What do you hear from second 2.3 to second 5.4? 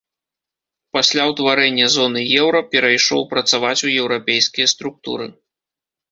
еўра перайшоў працаваць у еўрапейскія структуры.